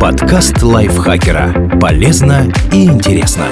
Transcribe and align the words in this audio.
Подкаст 0.00 0.62
лайфхакера. 0.62 1.76
Полезно 1.80 2.52
и 2.72 2.84
интересно. 2.84 3.48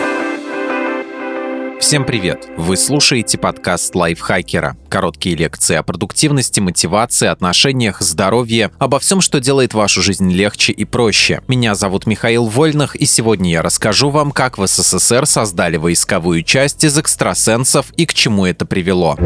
Всем 1.81 2.05
привет! 2.05 2.47
Вы 2.57 2.77
слушаете 2.77 3.37
подкаст 3.37 3.93
лайфхакера. 3.97 4.77
Короткие 4.89 5.35
лекции 5.35 5.75
о 5.75 5.83
продуктивности, 5.83 6.61
мотивации, 6.61 7.27
отношениях, 7.27 8.01
здоровье, 8.01 8.71
обо 8.79 9.01
всем, 9.01 9.21
что 9.21 9.41
делает 9.41 9.75
вашу 9.75 10.03
жизнь 10.03 10.31
легче 10.31 10.73
и 10.73 10.85
проще. 10.85 11.43
Меня 11.49 11.75
зовут 11.75 12.07
Михаил 12.07 12.47
Вольных, 12.47 12.95
и 12.95 13.07
сегодня 13.07 13.51
я 13.51 13.63
расскажу 13.63 14.11
вам, 14.11 14.31
как 14.31 14.57
в 14.57 14.65
СССР 14.69 15.27
создали 15.27 15.79
войсковую 15.79 16.45
часть 16.45 16.85
из 16.85 16.97
экстрасенсов 16.97 17.91
и 17.97 18.07
к 18.07 18.15
чему 18.15 18.47
это 18.47 18.67
привело. 18.67 19.17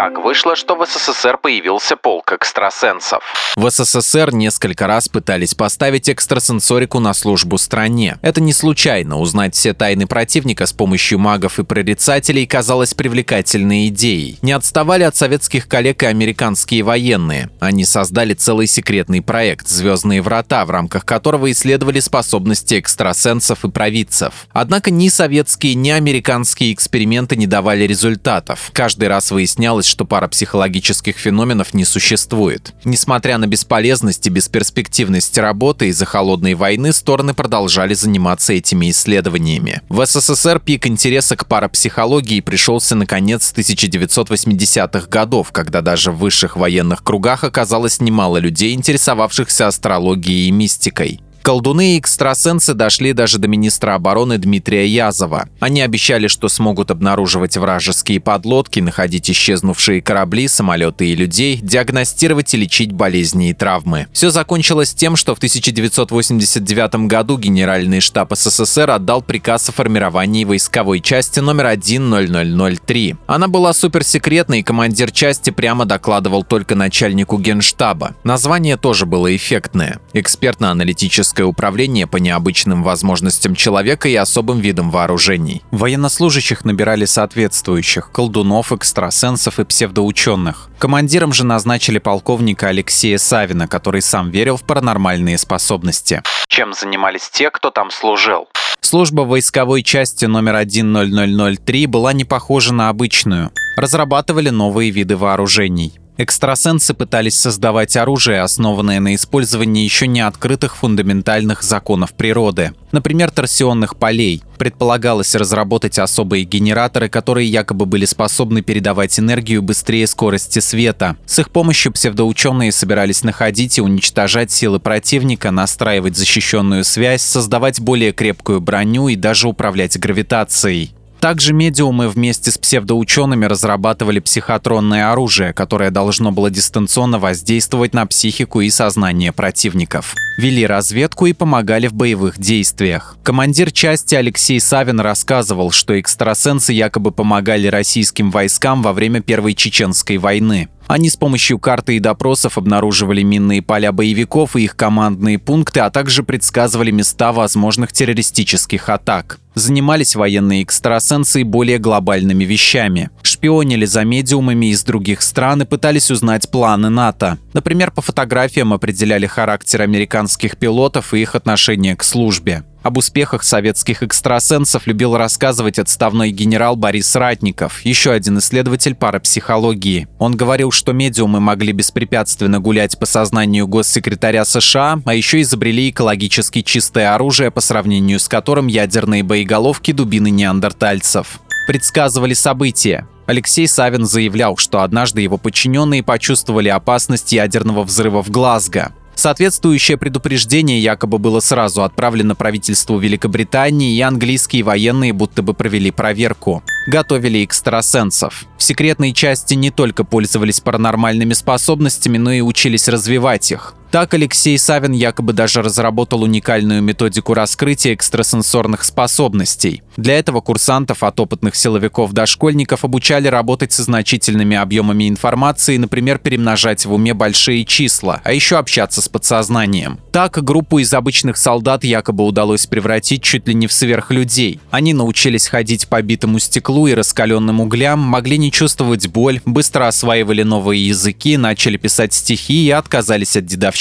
Как 0.00 0.16
вышло, 0.24 0.56
что 0.56 0.76
в 0.76 0.86
СССР 0.86 1.36
появился 1.36 1.94
полк 1.94 2.32
экстрасенсов? 2.32 3.22
В 3.54 3.68
СССР 3.68 4.32
несколько 4.32 4.86
раз 4.86 5.10
пытались 5.10 5.52
поставить 5.52 6.08
экстрасенсорику 6.08 7.00
на 7.00 7.12
службу 7.12 7.58
стране. 7.58 8.16
Это 8.22 8.40
не 8.40 8.54
случайно. 8.54 9.18
Узнать 9.18 9.54
все 9.54 9.74
тайны 9.74 10.06
противника 10.06 10.64
с 10.64 10.72
помощью 10.72 11.18
магов 11.18 11.58
и 11.58 11.64
прорицателей 11.64 12.46
казалось 12.46 12.94
привлекательной 12.94 13.88
идеей. 13.88 14.38
Не 14.40 14.52
отставали 14.52 15.02
от 15.02 15.16
советских 15.16 15.68
коллег 15.68 16.02
и 16.02 16.06
американские 16.06 16.82
военные. 16.82 17.50
Они 17.60 17.84
создали 17.84 18.32
целый 18.32 18.68
секретный 18.68 19.20
проект 19.20 19.68
«Звездные 19.68 20.22
врата», 20.22 20.64
в 20.64 20.70
рамках 20.70 21.04
которого 21.04 21.52
исследовали 21.52 22.00
способности 22.00 22.80
экстрасенсов 22.80 23.66
и 23.66 23.70
провидцев. 23.70 24.46
Однако 24.54 24.90
ни 24.90 25.10
советские, 25.10 25.74
ни 25.74 25.90
американские 25.90 26.72
эксперименты 26.72 27.36
не 27.36 27.46
давали 27.46 27.84
результатов. 27.84 28.70
Каждый 28.72 29.08
раз 29.08 29.30
выяснялось, 29.30 29.89
что 29.90 30.06
парапсихологических 30.06 31.16
феноменов 31.16 31.74
не 31.74 31.84
существует. 31.84 32.72
Несмотря 32.84 33.36
на 33.36 33.46
бесполезность 33.46 34.26
и 34.26 34.30
бесперспективность 34.30 35.36
работы 35.36 35.88
из-за 35.88 36.06
холодной 36.06 36.54
войны, 36.54 36.92
стороны 36.92 37.34
продолжали 37.34 37.92
заниматься 37.94 38.52
этими 38.52 38.90
исследованиями. 38.90 39.82
В 39.88 40.06
СССР 40.06 40.60
пик 40.60 40.86
интереса 40.86 41.36
к 41.36 41.46
парапсихологии 41.46 42.40
пришелся 42.40 42.94
на 42.94 43.04
конец 43.04 43.52
1980-х 43.54 45.08
годов, 45.08 45.52
когда 45.52 45.82
даже 45.82 46.12
в 46.12 46.18
высших 46.18 46.56
военных 46.56 47.02
кругах 47.02 47.44
оказалось 47.44 48.00
немало 48.00 48.36
людей, 48.38 48.72
интересовавшихся 48.74 49.66
астрологией 49.66 50.48
и 50.48 50.52
мистикой. 50.52 51.20
Колдуны 51.50 51.96
и 51.96 51.98
экстрасенсы 51.98 52.74
дошли 52.74 53.12
даже 53.12 53.38
до 53.38 53.48
министра 53.48 53.96
обороны 53.96 54.38
Дмитрия 54.38 54.86
Язова. 54.86 55.48
Они 55.58 55.80
обещали, 55.80 56.28
что 56.28 56.48
смогут 56.48 56.92
обнаруживать 56.92 57.56
вражеские 57.56 58.20
подлодки, 58.20 58.78
находить 58.78 59.28
исчезнувшие 59.28 60.00
корабли, 60.00 60.46
самолеты 60.46 61.08
и 61.08 61.16
людей, 61.16 61.58
диагностировать 61.60 62.54
и 62.54 62.56
лечить 62.56 62.92
болезни 62.92 63.50
и 63.50 63.52
травмы. 63.52 64.06
Все 64.12 64.30
закончилось 64.30 64.94
тем, 64.94 65.16
что 65.16 65.34
в 65.34 65.38
1989 65.38 67.08
году 67.08 67.36
Генеральный 67.36 67.98
штаб 67.98 68.32
СССР 68.32 68.88
отдал 68.88 69.20
приказ 69.20 69.70
о 69.70 69.72
формировании 69.72 70.44
войсковой 70.44 71.00
части 71.00 71.40
номер 71.40 71.66
10003. 71.66 73.16
Она 73.26 73.48
была 73.48 73.72
суперсекретной, 73.72 74.60
и 74.60 74.62
командир 74.62 75.10
части 75.10 75.50
прямо 75.50 75.84
докладывал 75.84 76.44
только 76.44 76.76
начальнику 76.76 77.38
генштаба. 77.38 78.14
Название 78.22 78.76
тоже 78.76 79.04
было 79.04 79.34
эффектное. 79.34 79.98
Экспертно-аналитическое 80.12 81.39
техническое 81.40 81.44
управление 81.44 82.06
по 82.06 82.18
необычным 82.18 82.82
возможностям 82.82 83.54
человека 83.54 84.08
и 84.08 84.14
особым 84.14 84.60
видам 84.60 84.90
вооружений. 84.90 85.62
Военнослужащих 85.70 86.64
набирали 86.64 87.06
соответствующих– 87.06 88.10
колдунов, 88.12 88.72
экстрасенсов 88.72 89.58
и 89.58 89.64
псевдоученых. 89.64 90.68
Командиром 90.78 91.32
же 91.32 91.44
назначили 91.44 91.98
полковника 91.98 92.68
Алексея 92.68 93.18
Савина, 93.18 93.68
который 93.68 94.02
сам 94.02 94.30
верил 94.30 94.56
в 94.56 94.62
паранормальные 94.62 95.38
способности. 95.38 96.22
Чем 96.48 96.72
занимались 96.72 97.30
те, 97.30 97.50
кто 97.50 97.70
там 97.70 97.90
служил? 97.90 98.48
Служба 98.80 99.22
войсковой 99.22 99.82
части 99.82 100.24
номер 100.26 100.56
10003 100.56 101.86
была 101.86 102.12
не 102.12 102.24
похожа 102.24 102.72
на 102.72 102.88
обычную. 102.88 103.50
Разрабатывали 103.76 104.50
новые 104.50 104.90
виды 104.90 105.16
вооружений. 105.16 105.99
Экстрасенсы 106.22 106.92
пытались 106.92 107.34
создавать 107.34 107.96
оружие, 107.96 108.42
основанное 108.42 109.00
на 109.00 109.14
использовании 109.14 109.84
еще 109.84 110.06
не 110.06 110.20
открытых 110.20 110.76
фундаментальных 110.76 111.62
законов 111.62 112.12
природы, 112.12 112.74
например, 112.92 113.30
торсионных 113.30 113.96
полей. 113.96 114.42
Предполагалось 114.58 115.34
разработать 115.34 115.98
особые 115.98 116.44
генераторы, 116.44 117.08
которые 117.08 117.48
якобы 117.48 117.86
были 117.86 118.04
способны 118.04 118.60
передавать 118.60 119.18
энергию 119.18 119.62
быстрее 119.62 120.06
скорости 120.06 120.58
света. 120.58 121.16
С 121.24 121.38
их 121.38 121.48
помощью 121.48 121.90
псевдоученые 121.90 122.70
собирались 122.70 123.22
находить 123.22 123.78
и 123.78 123.80
уничтожать 123.80 124.52
силы 124.52 124.78
противника, 124.78 125.50
настраивать 125.50 126.18
защищенную 126.18 126.84
связь, 126.84 127.22
создавать 127.22 127.80
более 127.80 128.12
крепкую 128.12 128.60
броню 128.60 129.08
и 129.08 129.16
даже 129.16 129.48
управлять 129.48 129.98
гравитацией. 129.98 130.92
Также 131.20 131.52
медиумы 131.52 132.08
вместе 132.08 132.50
с 132.50 132.56
псевдоучеными 132.56 133.44
разрабатывали 133.44 134.20
психотронное 134.20 135.12
оружие, 135.12 135.52
которое 135.52 135.90
должно 135.90 136.32
было 136.32 136.50
дистанционно 136.50 137.18
воздействовать 137.18 137.92
на 137.92 138.06
психику 138.06 138.62
и 138.62 138.70
сознание 138.70 139.30
противников. 139.30 140.14
Вели 140.38 140.66
разведку 140.66 141.26
и 141.26 141.34
помогали 141.34 141.88
в 141.88 141.92
боевых 141.92 142.38
действиях. 142.38 143.18
Командир 143.22 143.70
части 143.70 144.14
Алексей 144.14 144.58
Савин 144.60 144.98
рассказывал, 144.98 145.70
что 145.70 146.00
экстрасенсы 146.00 146.72
якобы 146.72 147.12
помогали 147.12 147.66
российским 147.66 148.30
войскам 148.30 148.82
во 148.82 148.94
время 148.94 149.20
Первой 149.20 149.52
Чеченской 149.52 150.16
войны. 150.16 150.70
Они 150.90 151.08
с 151.08 151.14
помощью 151.14 151.60
карты 151.60 151.94
и 151.94 152.00
допросов 152.00 152.58
обнаруживали 152.58 153.22
минные 153.22 153.62
поля 153.62 153.92
боевиков 153.92 154.56
и 154.56 154.64
их 154.64 154.74
командные 154.74 155.38
пункты, 155.38 155.78
а 155.78 155.88
также 155.88 156.24
предсказывали 156.24 156.90
места 156.90 157.30
возможных 157.30 157.92
террористических 157.92 158.88
атак. 158.88 159.38
Занимались 159.54 160.16
военные 160.16 160.64
экстрасенсы 160.64 161.44
более 161.44 161.78
глобальными 161.78 162.42
вещами. 162.42 163.10
Шпионили 163.22 163.84
за 163.84 164.02
медиумами 164.02 164.72
из 164.72 164.82
других 164.82 165.22
стран 165.22 165.62
и 165.62 165.64
пытались 165.64 166.10
узнать 166.10 166.50
планы 166.50 166.88
НАТО. 166.88 167.38
Например, 167.52 167.92
по 167.92 168.02
фотографиям 168.02 168.72
определяли 168.72 169.26
характер 169.26 169.82
американских 169.82 170.56
пилотов 170.56 171.14
и 171.14 171.22
их 171.22 171.36
отношение 171.36 171.94
к 171.94 172.02
службе. 172.02 172.64
Об 172.82 172.96
успехах 172.96 173.42
советских 173.42 174.02
экстрасенсов 174.02 174.86
любил 174.86 175.14
рассказывать 175.16 175.78
отставной 175.78 176.30
генерал 176.30 176.76
Борис 176.76 177.14
Ратников, 177.14 177.82
еще 177.82 178.12
один 178.12 178.38
исследователь 178.38 178.94
парапсихологии. 178.94 180.08
Он 180.18 180.34
говорил, 180.34 180.70
что 180.70 180.92
медиумы 180.92 181.40
могли 181.40 181.72
беспрепятственно 181.72 182.58
гулять 182.58 182.98
по 182.98 183.04
сознанию 183.04 183.66
госсекретаря 183.66 184.46
США, 184.46 185.00
а 185.04 185.14
еще 185.14 185.42
изобрели 185.42 185.90
экологически 185.90 186.62
чистое 186.62 187.14
оружие, 187.14 187.50
по 187.50 187.60
сравнению 187.60 188.18
с 188.18 188.28
которым 188.28 188.66
ядерные 188.66 189.22
боеголовки 189.22 189.92
дубины 189.92 190.30
неандертальцев. 190.30 191.40
Предсказывали 191.66 192.32
события. 192.32 193.06
Алексей 193.26 193.68
Савин 193.68 194.06
заявлял, 194.06 194.56
что 194.56 194.80
однажды 194.80 195.20
его 195.20 195.36
подчиненные 195.36 196.02
почувствовали 196.02 196.68
опасность 196.68 197.32
ядерного 197.32 197.84
взрыва 197.84 198.22
в 198.24 198.30
Глазго. 198.30 198.92
Соответствующее 199.20 199.98
предупреждение 199.98 200.80
якобы 200.80 201.18
было 201.18 201.40
сразу 201.40 201.82
отправлено 201.82 202.34
правительству 202.34 202.96
Великобритании, 202.96 203.94
и 203.94 204.00
английские 204.00 204.62
военные 204.62 205.12
будто 205.12 205.42
бы 205.42 205.52
провели 205.52 205.90
проверку. 205.90 206.62
Готовили 206.86 207.44
экстрасенсов. 207.44 208.46
В 208.56 208.62
секретной 208.62 209.12
части 209.12 209.52
не 209.52 209.70
только 209.70 210.04
пользовались 210.04 210.60
паранормальными 210.60 211.34
способностями, 211.34 212.16
но 212.16 212.32
и 212.32 212.40
учились 212.40 212.88
развивать 212.88 213.52
их. 213.52 213.74
Так 213.90 214.14
Алексей 214.14 214.56
Савин 214.56 214.92
якобы 214.92 215.32
даже 215.32 215.62
разработал 215.62 216.22
уникальную 216.22 216.80
методику 216.80 217.34
раскрытия 217.34 217.94
экстрасенсорных 217.94 218.84
способностей. 218.84 219.82
Для 219.96 220.16
этого 220.16 220.40
курсантов 220.40 221.02
от 221.02 221.18
опытных 221.18 221.56
силовиков 221.56 222.12
до 222.12 222.24
школьников 222.26 222.84
обучали 222.84 223.26
работать 223.26 223.72
со 223.72 223.82
значительными 223.82 224.56
объемами 224.56 225.08
информации, 225.08 225.76
например, 225.76 226.18
перемножать 226.18 226.86
в 226.86 226.92
уме 226.92 227.14
большие 227.14 227.64
числа, 227.64 228.20
а 228.22 228.32
еще 228.32 228.58
общаться 228.58 229.02
с 229.02 229.08
подсознанием. 229.08 229.98
Так 230.12 230.42
группу 230.44 230.78
из 230.78 230.94
обычных 230.94 231.36
солдат 231.36 231.82
якобы 231.82 232.24
удалось 232.24 232.66
превратить 232.66 233.24
чуть 233.24 233.48
ли 233.48 233.54
не 233.54 233.66
в 233.66 233.72
сверхлюдей. 233.72 234.60
Они 234.70 234.94
научились 234.94 235.48
ходить 235.48 235.88
по 235.88 236.00
битому 236.00 236.38
стеклу 236.38 236.86
и 236.86 236.94
раскаленным 236.94 237.60
углям, 237.60 237.98
могли 237.98 238.38
не 238.38 238.52
чувствовать 238.52 239.08
боль, 239.08 239.40
быстро 239.44 239.88
осваивали 239.88 240.44
новые 240.44 240.86
языки, 240.86 241.36
начали 241.36 241.76
писать 241.76 242.12
стихи 242.12 242.66
и 242.66 242.70
отказались 242.70 243.36
от 243.36 243.46
дедовщины. 243.46 243.79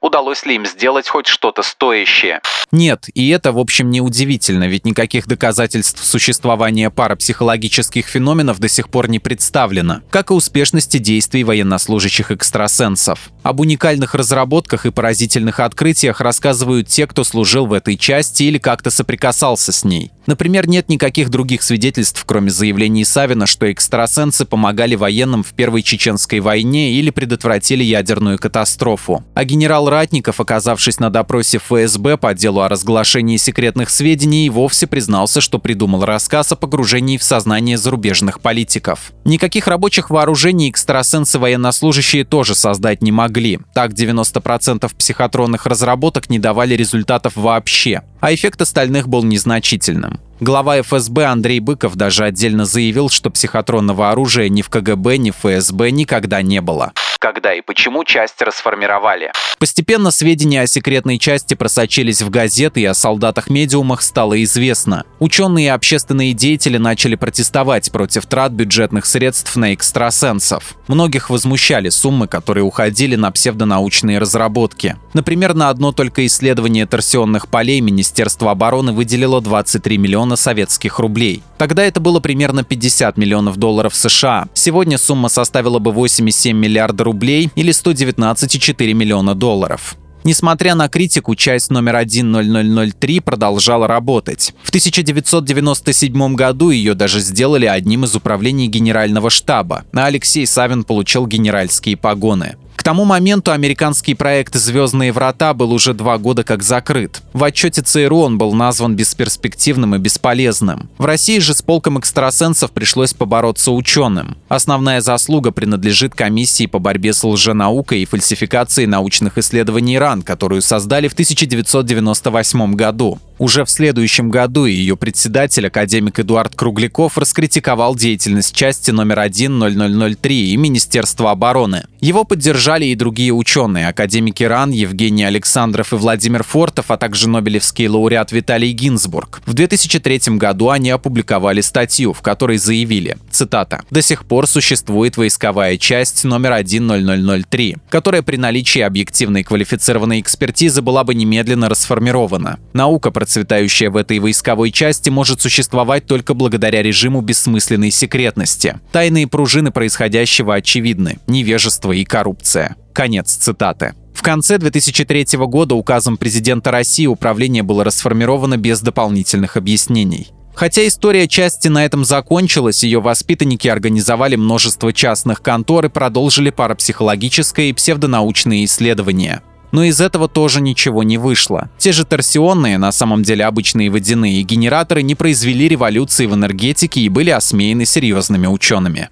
Удалось 0.00 0.44
ли 0.44 0.56
им 0.56 0.66
сделать 0.66 1.08
хоть 1.08 1.26
что-то 1.26 1.62
стоящее. 1.62 2.40
Нет, 2.70 3.06
и 3.14 3.28
это, 3.30 3.52
в 3.52 3.58
общем, 3.58 3.90
не 3.90 4.00
удивительно, 4.00 4.68
ведь 4.68 4.84
никаких 4.84 5.26
доказательств 5.26 6.04
существования 6.04 6.90
парапсихологических 6.90 8.06
феноменов 8.06 8.58
до 8.58 8.68
сих 8.68 8.90
пор 8.90 9.08
не 9.08 9.18
представлено, 9.18 10.02
как 10.10 10.30
и 10.30 10.34
успешности 10.34 10.98
действий 10.98 11.44
военнослужащих 11.44 12.30
экстрасенсов. 12.30 13.30
Об 13.42 13.60
уникальных 13.60 14.14
разработках 14.14 14.86
и 14.86 14.90
поразительных 14.90 15.60
открытиях 15.60 16.20
рассказывают 16.20 16.88
те, 16.88 17.06
кто 17.06 17.24
служил 17.24 17.66
в 17.66 17.72
этой 17.72 17.96
части 17.96 18.42
или 18.42 18.58
как-то 18.58 18.90
соприкасался 18.90 19.72
с 19.72 19.84
ней. 19.84 20.10
Например, 20.26 20.68
нет 20.68 20.90
никаких 20.90 21.30
других 21.30 21.62
свидетельств, 21.62 22.22
кроме 22.26 22.50
заявлений 22.50 23.04
Савина, 23.04 23.46
что 23.46 23.72
экстрасенсы 23.72 24.44
помогали 24.44 24.94
военным 24.94 25.42
в 25.42 25.54
Первой 25.54 25.82
Чеченской 25.82 26.40
войне 26.40 26.92
или 26.92 27.08
предотвратили 27.08 27.82
ядерную 27.82 28.38
катастрофу. 28.38 29.24
А 29.38 29.44
генерал 29.44 29.88
Ратников, 29.88 30.40
оказавшись 30.40 30.98
на 30.98 31.10
допросе 31.10 31.58
ФСБ 31.58 32.16
по 32.16 32.34
делу 32.34 32.60
о 32.60 32.68
разглашении 32.68 33.36
секретных 33.36 33.88
сведений, 33.88 34.50
вовсе 34.50 34.88
признался, 34.88 35.40
что 35.40 35.60
придумал 35.60 36.04
рассказ 36.04 36.50
о 36.50 36.56
погружении 36.56 37.18
в 37.18 37.22
сознание 37.22 37.78
зарубежных 37.78 38.40
политиков. 38.40 39.12
Никаких 39.24 39.68
рабочих 39.68 40.10
вооружений 40.10 40.70
экстрасенсы 40.70 41.38
военнослужащие 41.38 42.24
тоже 42.24 42.56
создать 42.56 43.00
не 43.00 43.12
могли. 43.12 43.60
Так, 43.74 43.92
90% 43.92 44.90
психотронных 44.96 45.66
разработок 45.66 46.28
не 46.30 46.40
давали 46.40 46.74
результатов 46.74 47.34
вообще 47.36 48.02
а 48.20 48.34
эффект 48.34 48.60
остальных 48.62 49.08
был 49.08 49.22
незначительным. 49.22 50.20
Глава 50.40 50.80
ФСБ 50.82 51.24
Андрей 51.24 51.58
Быков 51.58 51.96
даже 51.96 52.24
отдельно 52.24 52.64
заявил, 52.64 53.10
что 53.10 53.28
психотронного 53.28 54.10
оружия 54.10 54.48
ни 54.48 54.62
в 54.62 54.68
КГБ, 54.68 55.16
ни 55.16 55.32
в 55.32 55.36
ФСБ 55.38 55.90
никогда 55.90 56.42
не 56.42 56.60
было 56.60 56.92
когда 57.18 57.52
и 57.52 57.60
почему 57.60 58.04
часть 58.04 58.40
расформировали. 58.40 59.32
Постепенно 59.58 60.10
сведения 60.10 60.62
о 60.62 60.66
секретной 60.66 61.18
части 61.18 61.54
просочились 61.54 62.22
в 62.22 62.30
газеты, 62.30 62.82
и 62.82 62.84
о 62.84 62.94
солдатах-медиумах 62.94 64.02
стало 64.02 64.42
известно. 64.44 65.04
Ученые 65.18 65.66
и 65.66 65.70
общественные 65.70 66.32
деятели 66.32 66.78
начали 66.78 67.16
протестовать 67.16 67.90
против 67.90 68.26
трат 68.26 68.52
бюджетных 68.52 69.04
средств 69.04 69.56
на 69.56 69.74
экстрасенсов. 69.74 70.74
Многих 70.86 71.28
возмущали 71.28 71.88
суммы, 71.88 72.28
которые 72.28 72.64
уходили 72.64 73.16
на 73.16 73.30
псевдонаучные 73.32 74.18
разработки. 74.18 74.96
Например, 75.12 75.54
на 75.54 75.70
одно 75.70 75.92
только 75.92 76.24
исследование 76.26 76.86
торсионных 76.86 77.48
полей 77.48 77.80
Министерство 77.80 78.52
обороны 78.52 78.92
выделило 78.92 79.40
23 79.40 79.98
миллиона 79.98 80.27
советских 80.36 80.98
рублей. 80.98 81.42
Тогда 81.58 81.84
это 81.84 82.00
было 82.00 82.20
примерно 82.20 82.64
50 82.64 83.16
миллионов 83.16 83.56
долларов 83.56 83.94
США. 83.94 84.48
Сегодня 84.54 84.98
сумма 84.98 85.28
составила 85.28 85.78
бы 85.78 85.90
8,7 85.90 86.52
миллиарда 86.52 87.04
рублей 87.04 87.50
или 87.54 87.72
119,4 87.72 88.92
миллиона 88.94 89.34
долларов. 89.34 89.96
Несмотря 90.24 90.74
на 90.74 90.88
критику, 90.88 91.34
часть 91.34 91.70
номер 91.70 91.96
10003 91.96 93.20
продолжала 93.20 93.86
работать. 93.86 94.52
В 94.62 94.68
1997 94.68 96.34
году 96.34 96.70
ее 96.70 96.94
даже 96.94 97.20
сделали 97.20 97.66
одним 97.66 98.04
из 98.04 98.14
управлений 98.14 98.66
Генерального 98.66 99.30
штаба, 99.30 99.84
а 99.94 100.06
Алексей 100.06 100.46
Савин 100.46 100.84
получил 100.84 101.26
генеральские 101.26 101.96
погоны. 101.96 102.56
Тому 102.88 103.04
моменту 103.04 103.52
американский 103.52 104.14
проект 104.14 104.54
«Звездные 104.54 105.12
врата» 105.12 105.52
был 105.52 105.74
уже 105.74 105.92
два 105.92 106.16
года 106.16 106.42
как 106.42 106.62
закрыт. 106.62 107.20
В 107.34 107.44
отчете 107.44 107.82
ЦРУ 107.82 108.20
он 108.20 108.38
был 108.38 108.54
назван 108.54 108.96
бесперспективным 108.96 109.94
и 109.94 109.98
бесполезным. 109.98 110.88
В 110.96 111.04
России 111.04 111.38
же 111.38 111.52
с 111.52 111.60
полком 111.60 111.98
экстрасенсов 111.98 112.70
пришлось 112.70 113.12
побороться 113.12 113.72
ученым. 113.72 114.38
Основная 114.48 115.02
заслуга 115.02 115.50
принадлежит 115.50 116.14
комиссии 116.14 116.64
по 116.64 116.78
борьбе 116.78 117.12
с 117.12 117.22
лженаукой 117.22 118.00
и 118.00 118.06
фальсификацией 118.06 118.86
научных 118.86 119.36
исследований 119.36 119.98
РАН, 119.98 120.22
которую 120.22 120.62
создали 120.62 121.08
в 121.08 121.12
1998 121.12 122.74
году. 122.74 123.18
Уже 123.38 123.64
в 123.64 123.70
следующем 123.70 124.30
году 124.30 124.64
ее 124.64 124.96
председатель, 124.96 125.66
академик 125.68 126.18
Эдуард 126.18 126.56
Кругляков, 126.56 127.16
раскритиковал 127.16 127.94
деятельность 127.94 128.54
части 128.54 128.90
номер 128.90 129.20
1003 129.20 130.50
и 130.50 130.56
Министерства 130.56 131.30
обороны. 131.30 131.84
Его 132.00 132.24
поддержали 132.24 132.86
и 132.86 132.94
другие 132.96 133.32
ученые, 133.32 133.88
академики 133.88 134.42
РАН, 134.42 134.70
Евгений 134.70 135.24
Александров 135.24 135.92
и 135.92 135.96
Владимир 135.96 136.42
Фортов, 136.42 136.90
а 136.90 136.96
также 136.96 137.28
нобелевский 137.28 137.86
лауреат 137.86 138.32
Виталий 138.32 138.72
Гинзбург. 138.72 139.40
В 139.46 139.54
2003 139.54 140.36
году 140.36 140.70
они 140.70 140.90
опубликовали 140.90 141.60
статью, 141.60 142.12
в 142.12 142.20
которой 142.22 142.58
заявили, 142.58 143.18
цитата, 143.30 143.82
«До 143.90 144.02
сих 144.02 144.24
пор 144.24 144.46
существует 144.48 145.16
войсковая 145.16 145.76
часть 145.76 146.24
номер 146.24 146.52
10003, 146.52 147.76
которая 147.88 148.22
при 148.22 148.36
наличии 148.36 148.80
объективной 148.80 149.44
квалифицированной 149.44 150.20
экспертизы 150.20 150.82
была 150.82 151.04
бы 151.04 151.14
немедленно 151.14 151.68
расформирована. 151.68 152.58
Наука 152.72 153.10
процветающая 153.28 153.90
в 153.90 153.98
этой 153.98 154.20
войсковой 154.20 154.70
части, 154.70 155.10
может 155.10 155.42
существовать 155.42 156.06
только 156.06 156.32
благодаря 156.32 156.82
режиму 156.82 157.20
бессмысленной 157.20 157.90
секретности. 157.90 158.80
Тайные 158.90 159.26
пружины 159.26 159.70
происходящего 159.70 160.54
очевидны– 160.54 161.18
невежество 161.26 161.92
и 161.92 162.06
коррупция. 162.06 162.76
Конец 162.94 163.34
цитаты. 163.34 163.92
В 164.14 164.22
конце 164.22 164.56
2003 164.56 165.26
года 165.40 165.74
указом 165.74 166.16
президента 166.16 166.70
России 166.70 167.04
управление 167.04 167.62
было 167.62 167.84
расформировано 167.84 168.56
без 168.56 168.80
дополнительных 168.80 169.58
объяснений. 169.58 170.28
Хотя 170.54 170.86
история 170.86 171.28
части 171.28 171.68
на 171.68 171.84
этом 171.84 172.06
закончилась, 172.06 172.82
ее 172.82 173.02
воспитанники 173.02 173.68
организовали 173.68 174.36
множество 174.36 174.90
частных 174.94 175.42
контор 175.42 175.84
и 175.84 175.88
продолжили 175.90 176.48
парапсихологическое 176.48 177.66
и 177.66 177.72
псевдонаучные 177.74 178.64
исследования. 178.64 179.42
Но 179.72 179.84
из 179.84 180.00
этого 180.00 180.28
тоже 180.28 180.60
ничего 180.60 181.02
не 181.02 181.18
вышло. 181.18 181.68
Те 181.78 181.92
же 181.92 182.04
торсионные, 182.04 182.78
на 182.78 182.92
самом 182.92 183.22
деле 183.22 183.44
обычные 183.44 183.90
водяные 183.90 184.42
генераторы 184.42 185.02
не 185.02 185.14
произвели 185.14 185.68
революции 185.68 186.26
в 186.26 186.34
энергетике 186.34 187.00
и 187.00 187.08
были 187.08 187.30
осмеяны 187.30 187.84
серьезными 187.84 188.46
учеными. 188.46 189.08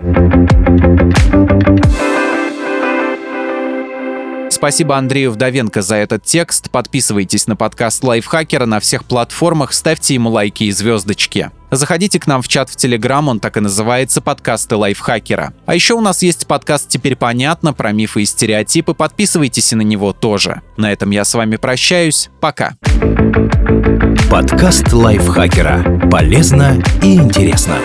Спасибо 4.56 4.97
Андрею 4.97 5.32
Вдовенко 5.32 5.82
за 5.82 5.97
этот 5.97 6.23
текст. 6.23 6.70
Подписывайтесь 6.70 7.47
на 7.47 7.56
подкаст 7.56 8.03
Лайфхакера 8.03 8.64
на 8.64 8.81
всех 8.81 9.05
платформах, 9.05 9.75
ставьте 9.75 10.14
ему 10.14 10.31
лайки 10.31 10.64
и 10.64 10.70
звездочки. 10.70 11.50
Заходите 11.70 12.19
к 12.19 12.26
нам 12.26 12.41
в 12.41 12.49
чат 12.49 12.70
в 12.70 12.76
Телеграм, 12.76 13.29
он 13.29 13.38
так 13.38 13.58
и 13.58 13.61
называется 13.61 14.23
«Подкасты 14.23 14.76
лайфхакера». 14.76 15.53
А 15.67 15.75
еще 15.75 15.93
у 15.93 16.00
нас 16.00 16.23
есть 16.23 16.47
подкаст 16.47 16.88
«Теперь 16.88 17.17
понятно» 17.17 17.75
про 17.75 17.93
мифы 17.93 18.23
и 18.23 18.25
стереотипы, 18.25 18.94
подписывайтесь 18.94 19.75
и 19.75 19.76
на 19.76 19.82
него 19.82 20.14
тоже. 20.14 20.62
На 20.79 20.91
этом 20.91 21.11
я 21.11 21.26
с 21.26 21.35
вами 21.35 21.56
прощаюсь, 21.56 22.31
пока. 22.41 22.76
Подкаст 24.31 24.91
лайфхакера. 24.91 26.08
Полезно 26.11 26.82
и 27.03 27.17
интересно. 27.17 27.76